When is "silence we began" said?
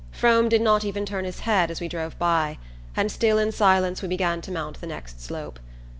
3.51-4.41